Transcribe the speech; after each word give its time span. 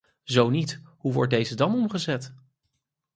Zo 0.23 0.49
niet, 0.49 0.81
hoe 0.85 1.13
wordt 1.13 1.31
deze 1.31 1.55
dan 1.55 1.73
omgezet? 1.73 2.33